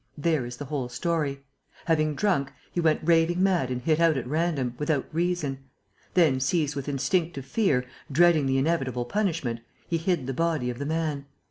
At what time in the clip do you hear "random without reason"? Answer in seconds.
4.25-5.59